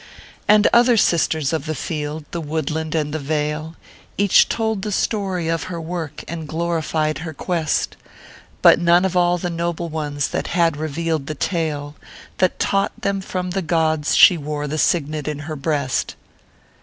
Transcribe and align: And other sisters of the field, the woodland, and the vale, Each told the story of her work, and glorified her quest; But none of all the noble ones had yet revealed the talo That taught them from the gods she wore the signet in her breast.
And 0.47 0.67
other 0.73 0.97
sisters 0.97 1.53
of 1.53 1.67
the 1.67 1.75
field, 1.75 2.25
the 2.31 2.41
woodland, 2.41 2.95
and 2.95 3.13
the 3.13 3.19
vale, 3.19 3.75
Each 4.17 4.49
told 4.49 4.81
the 4.81 4.91
story 4.91 5.47
of 5.47 5.65
her 5.65 5.79
work, 5.79 6.23
and 6.27 6.47
glorified 6.47 7.19
her 7.19 7.35
quest; 7.35 7.97
But 8.63 8.79
none 8.79 9.05
of 9.05 9.15
all 9.15 9.37
the 9.37 9.51
noble 9.51 9.89
ones 9.89 10.31
had 10.31 10.49
yet 10.55 10.75
revealed 10.75 11.27
the 11.27 11.35
talo 11.35 11.93
That 12.39 12.57
taught 12.57 12.99
them 12.99 13.21
from 13.21 13.51
the 13.51 13.61
gods 13.61 14.17
she 14.17 14.39
wore 14.39 14.65
the 14.65 14.79
signet 14.79 15.27
in 15.27 15.37
her 15.45 15.55
breast. 15.55 16.15